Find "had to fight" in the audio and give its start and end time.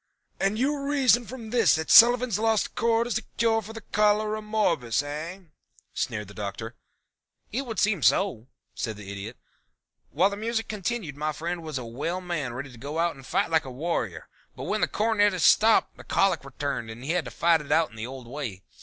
17.11-17.61